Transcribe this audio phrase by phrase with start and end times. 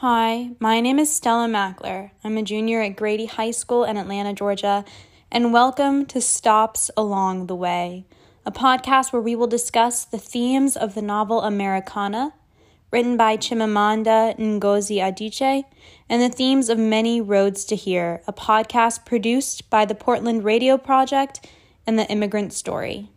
[0.00, 2.10] Hi, my name is Stella Mackler.
[2.22, 4.84] I'm a junior at Grady High School in Atlanta, Georgia,
[5.32, 8.04] and welcome to Stops Along the Way,
[8.44, 12.34] a podcast where we will discuss the themes of the novel Americanah,
[12.90, 15.64] written by Chimamanda Ngozi Adichie,
[16.10, 20.76] and the themes of Many Roads to Here, a podcast produced by the Portland Radio
[20.76, 21.48] Project
[21.86, 23.08] and the Immigrant Story.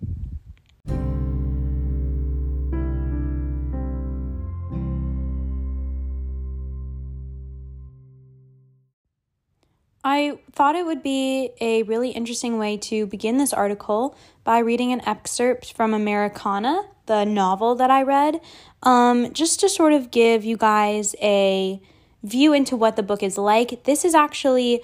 [10.19, 14.91] I thought it would be a really interesting way to begin this article by reading
[14.91, 18.41] an excerpt from Americanah, the novel that I read,
[18.83, 21.81] um, just to sort of give you guys a
[22.21, 23.85] view into what the book is like.
[23.85, 24.81] This is actually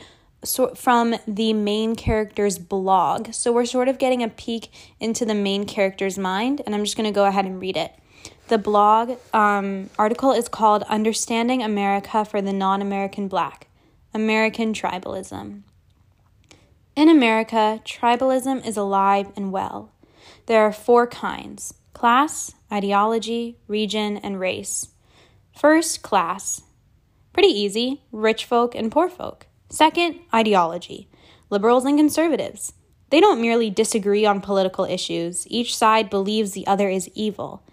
[0.76, 3.34] from the main character's blog.
[3.34, 6.96] So we're sort of getting a peek into the main character's mind, and I'm just
[6.96, 7.94] going to go ahead and read it.
[8.48, 13.65] The blog um, article is called Understanding America for the Non American Black.
[14.16, 15.63] American tribalism.
[16.96, 19.91] In America, tribalism is alive and well.
[20.46, 24.88] There are four kinds class, ideology, region, and race.
[25.54, 26.62] First, class.
[27.34, 29.48] Pretty easy rich folk and poor folk.
[29.70, 31.10] Second, ideology
[31.49, 32.71] liberals and conservatives.
[33.10, 37.63] They don't merely disagree on political issues, each side believes the other is evil.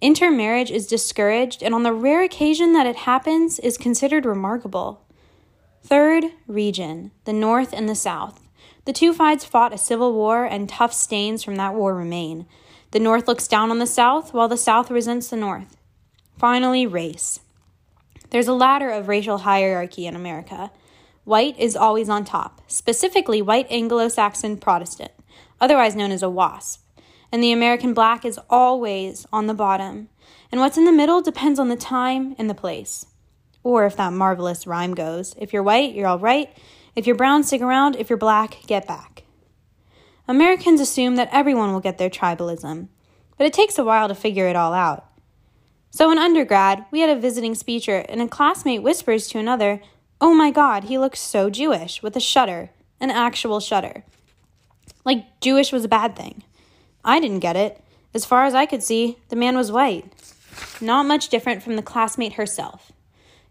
[0.00, 5.04] Intermarriage is discouraged, and on the rare occasion that it happens, is considered remarkable.
[5.82, 8.40] Third region, the North and the South.
[8.84, 12.46] The two sides fought a civil war, and tough stains from that war remain.
[12.92, 15.76] The North looks down on the South, while the South resents the North.
[16.38, 17.40] Finally, race.
[18.30, 20.70] There's a ladder of racial hierarchy in America.
[21.24, 25.12] White is always on top, specifically white Anglo Saxon Protestant,
[25.60, 26.80] otherwise known as a WASP.
[27.32, 30.08] And the American black is always on the bottom.
[30.50, 33.06] And what's in the middle depends on the time and the place.
[33.62, 36.50] Or if that marvelous rhyme goes, if you're white, you're all right.
[36.96, 37.96] If you're brown, stick around.
[37.96, 39.24] If you're black, get back.
[40.26, 42.88] Americans assume that everyone will get their tribalism,
[43.36, 45.06] but it takes a while to figure it all out.
[45.90, 49.80] So in undergrad, we had a visiting speaker, and a classmate whispers to another,
[50.20, 52.70] Oh my god, he looks so Jewish, with a shudder,
[53.00, 54.04] an actual shudder.
[55.04, 56.44] Like Jewish was a bad thing.
[57.04, 57.82] I didn't get it.
[58.14, 60.12] As far as I could see, the man was white.
[60.80, 62.92] Not much different from the classmate herself.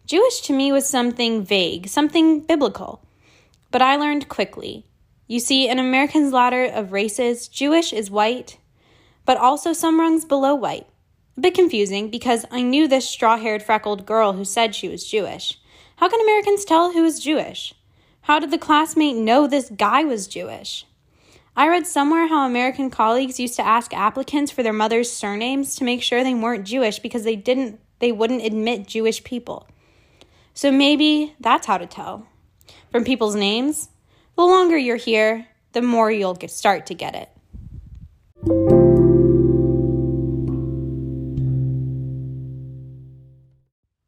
[0.09, 2.99] Jewish to me was something vague, something biblical.
[3.69, 4.83] But I learned quickly.
[5.27, 8.57] You see, in American's ladder of races, Jewish is white,
[9.23, 10.87] but also some rungs below white.
[11.37, 15.07] A bit confusing because I knew this straw haired, freckled girl who said she was
[15.07, 15.59] Jewish.
[15.97, 17.75] How can Americans tell who is Jewish?
[18.21, 20.87] How did the classmate know this guy was Jewish?
[21.55, 25.83] I read somewhere how American colleagues used to ask applicants for their mother's surnames to
[25.83, 29.67] make sure they weren't Jewish because they didn't they wouldn't admit Jewish people.
[30.59, 32.27] So maybe that's how to tell.
[32.91, 33.87] From people's names,
[34.35, 37.29] the longer you're here, the more you'll get, start to get it.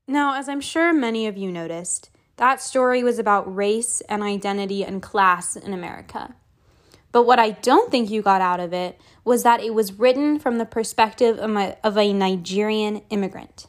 [0.10, 4.84] Now, as I'm sure many of you noticed, that story was about race and identity
[4.84, 6.36] and class in America.
[7.14, 10.38] But what I don't think you got out of it was that it was written
[10.38, 13.68] from the perspective of a, of a Nigerian immigrant.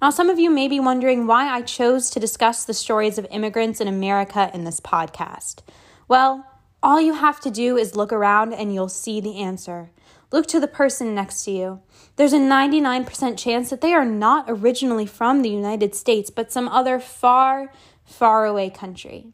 [0.00, 3.26] Now, some of you may be wondering why I chose to discuss the stories of
[3.30, 5.60] immigrants in America in this podcast.
[6.06, 6.44] Well,
[6.82, 9.90] all you have to do is look around and you'll see the answer.
[10.30, 11.80] Look to the person next to you.
[12.16, 16.68] There's a 99% chance that they are not originally from the United States, but some
[16.68, 17.72] other far,
[18.04, 19.28] far away country.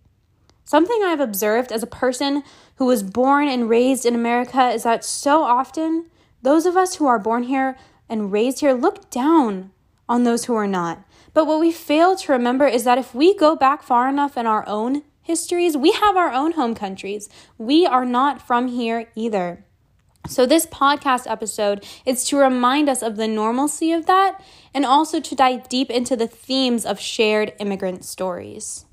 [0.62, 2.45] Something I've observed as a person
[2.77, 6.06] who was born and raised in America is that so often
[6.41, 7.77] those of us who are born here
[8.09, 9.72] and raised here look down
[10.12, 11.03] on those who are not.
[11.33, 14.47] But what we fail to remember is that if we go back far enough in
[14.47, 17.31] our own histories, we have our own home countries.
[17.56, 19.65] We are not from here either.
[20.28, 25.19] So, this podcast episode is to remind us of the normalcy of that and also
[25.19, 28.84] to dive deep into the themes of shared immigrant stories.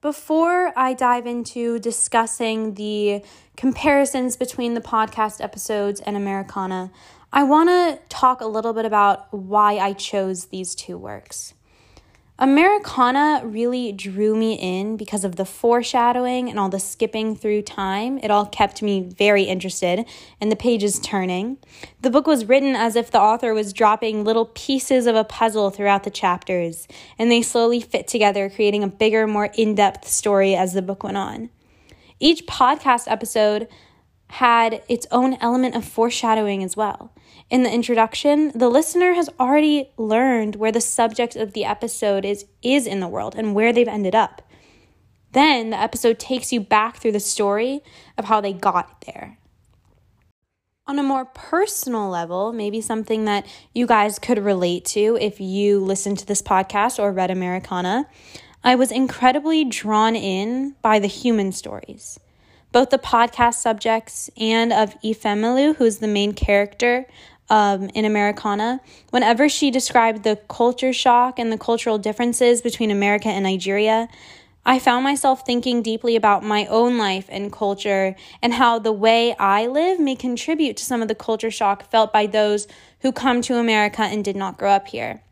[0.00, 3.22] Before I dive into discussing the
[3.56, 6.90] comparisons between the podcast episodes and Americanah,
[7.34, 11.54] I want to talk a little bit about why I chose these two works.
[12.38, 18.18] Americanah really drew me in because of the foreshadowing and all the skipping through time.
[18.18, 20.04] It all kept me very interested
[20.40, 21.56] and the pages turning.
[22.02, 25.70] The book was written as if the author was dropping little pieces of a puzzle
[25.70, 26.86] throughout the chapters,
[27.18, 31.02] and they slowly fit together, creating a bigger, more in depth story as the book
[31.02, 31.48] went on.
[32.18, 33.68] Each podcast episode
[34.32, 37.12] had its own element of foreshadowing as well.
[37.50, 42.46] In the introduction, the listener has already learned where the subject of the episode is
[42.62, 44.40] is in the world and where they've ended up.
[45.32, 47.82] Then the episode takes you back through the story
[48.16, 49.36] of how they got there.
[50.86, 55.78] On a more personal level, maybe something that you guys could relate to if you
[55.78, 58.06] listened to this podcast or read Americanah,
[58.64, 62.18] I was incredibly drawn in by the human stories.
[62.72, 67.06] Both the podcast subjects and of Ifemelu, who's the main character
[67.50, 68.80] um, in Americanah,
[69.10, 74.08] whenever she described the culture shock and the cultural differences between America and Nigeria,
[74.64, 79.34] I found myself thinking deeply about my own life and culture and how the way
[79.36, 82.68] I live may contribute to some of the culture shock felt by those
[83.00, 85.22] who come to America and did not grow up here.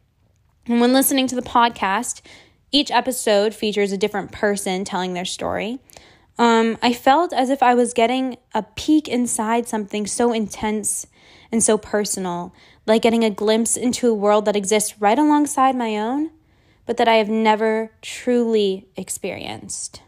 [0.66, 2.20] And when listening to the podcast,
[2.72, 5.78] each episode features a different person telling their story.
[6.40, 11.06] Um, I felt as if I was getting a peek inside something so intense
[11.52, 12.54] and so personal,
[12.86, 16.30] like getting a glimpse into a world that exists right alongside my own
[16.86, 20.02] but that I have never truly experienced.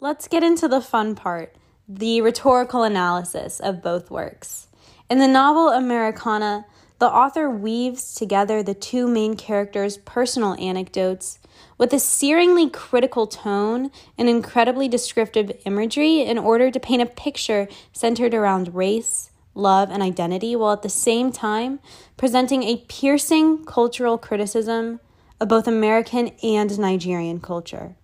[0.00, 1.54] Let's get into the fun part
[1.88, 4.66] the rhetorical analysis of both works.
[5.08, 6.66] In the novel Americanah,
[6.98, 11.38] the author weaves together the two main characters' personal anecdotes
[11.76, 17.68] with a searingly critical tone and incredibly descriptive imagery in order to paint a picture
[17.92, 21.78] centered around race, love, and identity, while at the same time
[22.16, 24.98] presenting a piercing cultural criticism
[25.40, 27.94] of both American and Nigerian culture.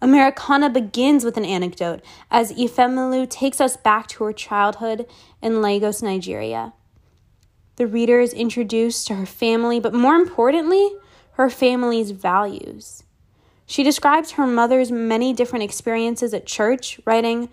[0.00, 5.06] Americanah begins with an anecdote as Ifemelu takes us back to her childhood
[5.42, 6.72] in Lagos, Nigeria.
[7.78, 10.90] The reader is introduced to her family, but more importantly,
[11.34, 13.04] her family's values.
[13.66, 17.48] She describes her mother's many different experiences at church, writing,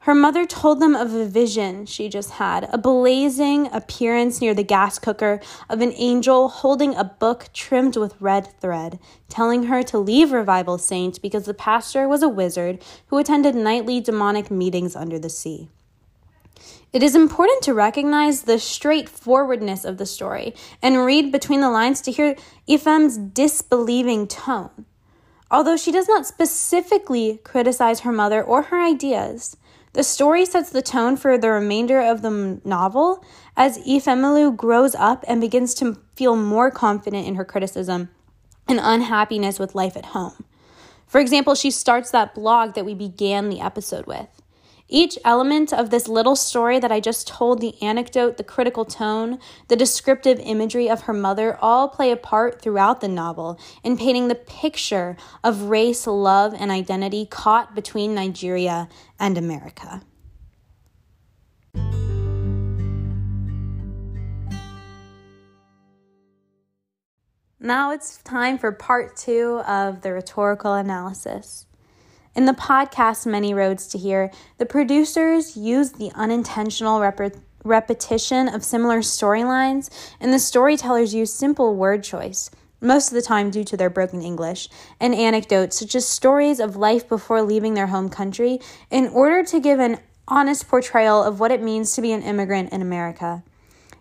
[0.00, 4.62] her mother told them of a vision she just had a blazing appearance near the
[4.62, 5.40] gas cooker
[5.70, 8.98] of an angel holding a book trimmed with red thread,
[9.30, 13.98] telling her to leave Revival Saint because the pastor was a wizard who attended nightly
[13.98, 15.70] demonic meetings under the sea.
[16.92, 22.00] It is important to recognize the straightforwardness of the story and read between the lines
[22.02, 22.36] to hear
[22.68, 24.86] Ifem's disbelieving tone.
[25.50, 29.56] Although she does not specifically criticize her mother or her ideas,
[29.92, 33.24] the story sets the tone for the remainder of the novel
[33.56, 38.08] as Ifemelu grows up and begins to feel more confident in her criticism
[38.66, 40.44] and unhappiness with life at home.
[41.06, 44.42] For example, she starts that blog that we began the episode with.
[44.88, 49.38] Each element of this little story that I just told the anecdote, the critical tone,
[49.68, 54.28] the descriptive imagery of her mother all play a part throughout the novel in painting
[54.28, 58.88] the picture of race, love, and identity caught between Nigeria
[59.18, 60.02] and America.
[67.58, 71.64] Now it's time for part two of the rhetorical analysis.
[72.36, 74.28] In the podcast Many Roads to Here,
[74.58, 79.88] the producers used the unintentional rep- repetition of similar storylines,
[80.18, 82.50] and the storytellers used simple word choice,
[82.80, 86.74] most of the time due to their broken English, and anecdotes such as stories of
[86.74, 88.58] life before leaving their home country
[88.90, 92.72] in order to give an honest portrayal of what it means to be an immigrant
[92.72, 93.44] in America.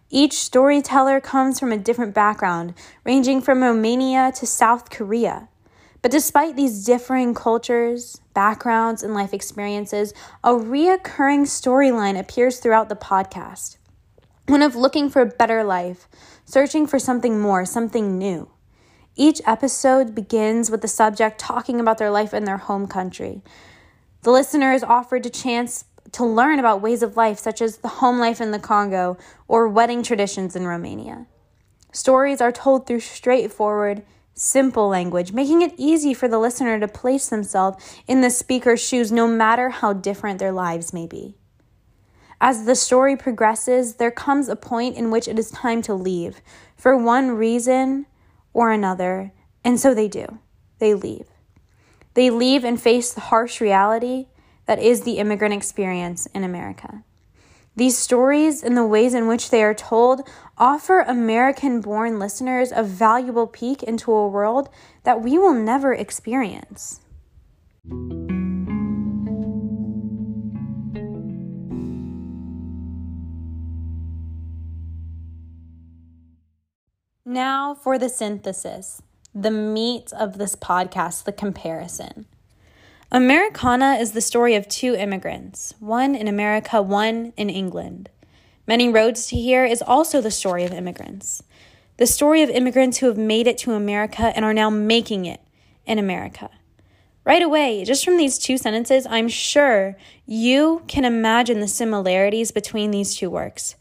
[0.10, 2.74] Each storyteller comes from a different background,
[3.04, 5.50] ranging from Romania to South Korea.
[6.02, 10.14] But despite these differing cultures, backgrounds, and life experiences,
[10.44, 13.78] a reoccurring storyline appears throughout the podcast.
[14.48, 16.08] One of looking for a better life,
[16.46, 18.50] searching for something more, something new.
[19.16, 23.42] Each episode begins with the subject talking about their life in their home country.
[24.24, 27.88] The listener is offered a chance to learn about ways of life such as the
[27.88, 31.28] home life in the Congo or wedding traditions in Romania.
[31.92, 37.30] Stories are told through straightforward, simple language, making it easy for the listener to place
[37.30, 41.36] themselves in the speaker's shoes no matter how different their lives may be.
[42.42, 46.42] As the story progresses, there comes a point in which it is time to leave
[46.76, 48.06] for one reason
[48.54, 49.32] or another,
[49.64, 50.40] and so they do.
[50.80, 51.28] They leave.
[52.14, 54.28] They leave and face the harsh reality
[54.66, 57.04] that is the immigrant experience in America.
[57.76, 60.28] These stories and the ways in which they are told
[60.58, 64.70] offer American born listeners a valuable peek into a world
[65.04, 67.02] that we will never experience.
[77.26, 79.02] Now for the synthesis
[79.36, 82.28] the meat of this podcast, the comparison.
[83.14, 88.10] Americanah is the story of two immigrants, one in America, one in England.
[88.66, 91.44] Many Roads to Here is also the story of immigrants.
[91.98, 95.42] The story of immigrants who have made it to America and are now making it
[95.86, 96.50] in America.
[97.24, 102.90] Right away, just from these two sentences, I'm sure you can imagine the similarities between
[102.90, 103.76] these two works.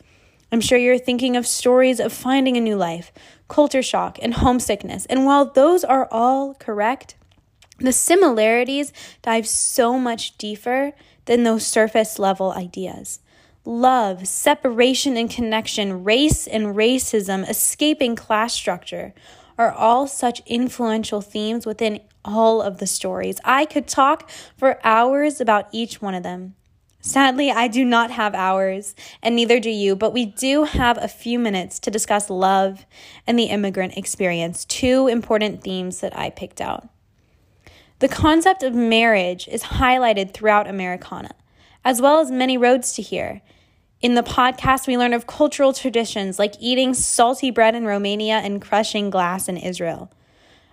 [0.53, 3.11] I'm sure you're thinking of stories of finding a new life,
[3.49, 5.07] culture shock, and homesickness.
[5.07, 7.15] And while those are all correct,
[7.87, 10.93] the similarities dive so much deeper
[11.25, 13.21] than those surface level ideas.
[13.65, 19.15] Love, separation and connection, race and racism, escaping class structure
[19.57, 23.39] are all such influential themes within all of the stories.
[23.45, 26.55] I could talk for hours about each one of them.
[27.01, 31.09] Sadly, I do not have hours, and neither do you, but we do have a
[31.09, 32.87] few minutes to discuss love
[33.27, 36.89] and the immigrant experience, two important themes that I picked out.
[38.03, 41.37] The concept of marriage is highlighted throughout Americanah,
[41.85, 43.43] as well as many roads to here.
[44.01, 48.61] In the podcast, we learn of cultural traditions like eating salty bread in Romania and
[48.61, 50.11] crushing glass in Israel.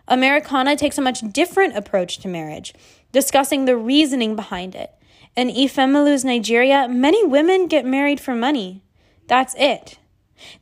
[0.07, 2.73] Americanah takes a much different approach to marriage,
[3.11, 4.91] discussing the reasoning behind it.
[5.35, 8.81] In Ifemelu's Nigeria, many women get married for money.
[9.27, 9.99] That's it.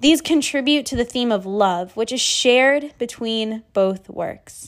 [0.02, 4.68] These contribute to the theme of love, which is shared between both works.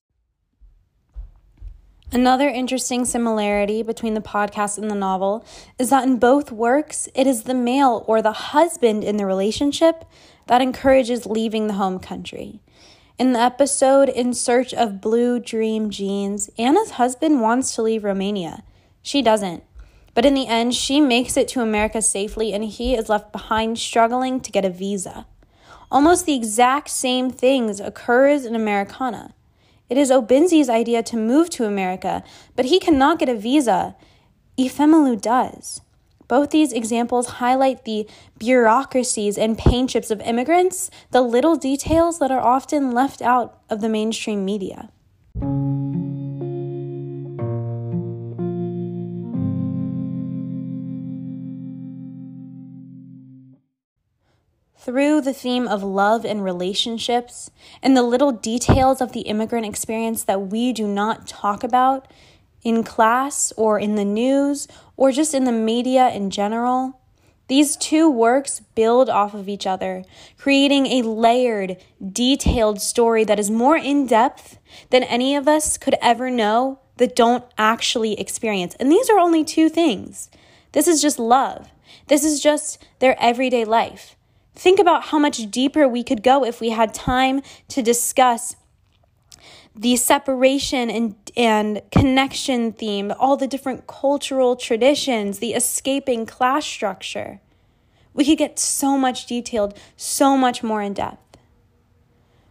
[2.12, 5.46] Another interesting similarity between the podcast and the novel
[5.78, 10.06] is that in both works, it is the male or the husband in the relationship
[10.48, 12.62] that encourages leaving the home country.
[13.20, 18.64] In the episode In Search of Blue Dream Jeans, Anna's husband wants to leave Romania.
[19.04, 19.64] She doesn't.
[20.16, 23.78] But in the end, she makes it to America safely and he is left behind
[23.78, 25.28] struggling to get a visa.
[25.92, 29.36] Almost the exact same things occurs in Americanah.
[29.90, 32.24] It is Obinze's idea to move to America,
[32.56, 33.96] but he cannot get a visa.
[34.58, 35.82] Ifemelu does.
[36.28, 42.40] Both these examples highlight the bureaucracies and painships of immigrants, the little details that are
[42.40, 44.92] often left out of the mainstream media.
[54.82, 57.52] Through the theme of love and relationships
[57.84, 62.08] and the little details of the immigrant experience that we do not talk about,
[62.64, 66.98] in class or in the news or just in the media in general.
[67.50, 70.06] These two works build off of each other,
[70.38, 74.60] creating a layered, detailed story that is more in depth
[74.92, 78.76] than any of us could ever know that don't actually experience.
[78.80, 80.30] And these are only two things.
[80.72, 81.70] This is just love.
[82.08, 84.16] This is just their everyday life.
[84.56, 88.56] Think about how much deeper we could go if we had time to discuss
[89.76, 97.40] the separation and, and connection theme, all the different cultural traditions, the escaping class structure.
[98.14, 101.38] We could get so much detailed, so much more in depth.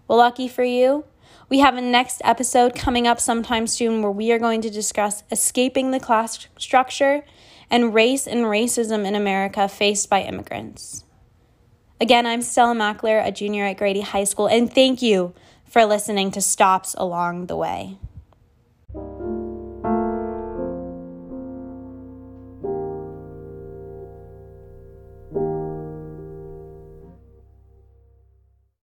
[0.07, 1.05] Well, lucky for you,
[1.51, 5.23] we have a next episode coming up sometime soon where we are going to discuss
[5.31, 7.25] escaping the class structure
[7.71, 11.05] and race and racism in America faced by immigrants.
[12.01, 16.31] Again, I'm Stella Mackler, a junior at Grady High School, and thank you for listening
[16.31, 17.97] to Stops Along the Way.